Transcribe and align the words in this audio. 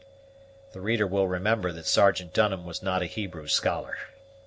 The 0.73 0.81
reader 0.81 1.05
will 1.05 1.27
remember 1.27 1.71
that 1.73 1.85
Sergeant 1.85 2.33
Dunham 2.33 2.65
was 2.65 2.81
not 2.81 3.03
a 3.03 3.05
Hebrew 3.05 3.47
scholar. 3.47 3.97